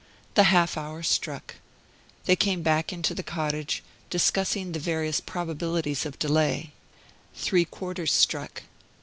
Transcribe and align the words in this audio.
The 0.33 0.45
half 0.45 0.77
hour 0.77 1.03
struck. 1.03 1.57
They 2.25 2.35
came 2.35 2.63
back 2.63 2.91
into 2.91 3.13
the 3.13 3.21
cottage, 3.21 3.83
discussing 4.09 4.71
the 4.71 4.79
various 4.79 5.21
probabilities 5.21 6.07
of 6.07 6.17
delay. 6.17 6.71
Three 7.35 7.65
quarters 7.65 8.11
struck. 8.11 8.63